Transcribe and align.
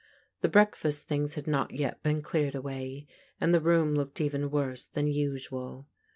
The 0.39 0.49
breakfast 0.49 1.03
things 1.03 1.35
had 1.35 1.45
not 1.45 1.75
yet 1.75 2.01
been 2.01 2.23
cleared 2.23 2.55
away, 2.55 3.05
and 3.39 3.53
the 3.53 3.61
room 3.61 3.93
looked 3.93 4.19
even 4.19 4.49
worse 4.49 4.87
than 4.87 5.05
usual. 5.05 5.89